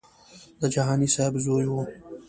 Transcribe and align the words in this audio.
د 0.59 0.61
جهاني 0.73 1.07
صاحب 1.15 1.35
زوی 1.45 1.65
و. 1.69 1.73